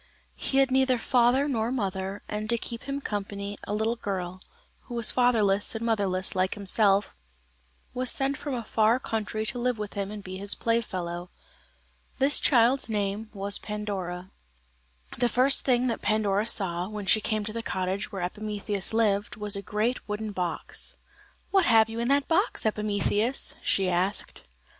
He 0.35 0.57
had 0.57 0.71
neither 0.71 0.97
father 0.97 1.47
nor 1.47 1.71
mother, 1.71 2.23
and 2.27 2.49
to 2.49 2.57
keep 2.57 2.85
him 2.85 3.01
company, 3.01 3.55
a 3.65 3.73
little 3.75 3.95
girl, 3.97 4.41
who 4.85 4.95
was 4.95 5.11
fatherless 5.11 5.75
and 5.75 5.85
motherless 5.85 6.33
like 6.33 6.55
himself, 6.55 7.15
was 7.93 8.09
sent 8.09 8.35
from 8.35 8.55
a 8.55 8.63
far 8.63 8.99
country 8.99 9.45
to 9.45 9.59
live 9.59 9.77
with 9.77 9.93
him 9.93 10.09
and 10.09 10.23
be 10.23 10.39
his 10.39 10.55
playfellow. 10.55 11.29
This 12.17 12.39
child's 12.39 12.89
name 12.89 13.29
was 13.31 13.59
Pandora. 13.59 14.31
The 15.19 15.29
first 15.29 15.65
thing 15.65 15.85
that 15.85 16.01
Pandora 16.01 16.47
saw, 16.47 16.89
when 16.89 17.05
she 17.05 17.21
came 17.21 17.43
to 17.45 17.53
the 17.53 17.61
cottage 17.61 18.11
where 18.11 18.23
Epimetheus 18.23 18.93
lived, 18.95 19.35
was 19.35 19.55
a 19.55 19.61
great 19.61 20.09
wooden 20.09 20.31
box. 20.31 20.95
"What 21.51 21.65
have 21.65 21.89
you 21.89 21.99
in 21.99 22.07
that 22.07 22.27
box, 22.27 22.65
Epimetheus?" 22.65 23.53
she 23.61 23.87
asked. 23.87 24.41